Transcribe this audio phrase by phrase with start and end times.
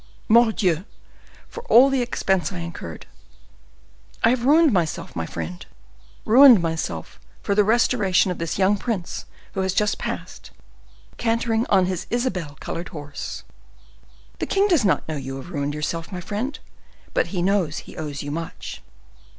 [0.27, 0.83] "Mordioux!
[1.47, 3.05] for all the expense I incurred.
[4.23, 5.63] I have ruined myself, my friend,
[6.25, 10.49] ruined myself for the restoration of this young prince who has just passed,
[11.17, 13.43] cantering on his isabelle colored horse."
[14.39, 16.57] "The king does not know you have ruined yourself, my friend;
[17.13, 18.81] but he knows he owes you much."